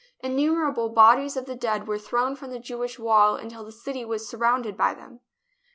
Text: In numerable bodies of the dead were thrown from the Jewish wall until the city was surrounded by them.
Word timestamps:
In 0.21 0.35
numerable 0.35 0.89
bodies 0.89 1.37
of 1.37 1.45
the 1.45 1.53
dead 1.53 1.87
were 1.87 1.99
thrown 1.99 2.35
from 2.35 2.49
the 2.49 2.57
Jewish 2.57 2.97
wall 2.97 3.35
until 3.35 3.63
the 3.63 3.71
city 3.71 4.03
was 4.03 4.27
surrounded 4.27 4.75
by 4.75 4.95
them. 4.95 5.19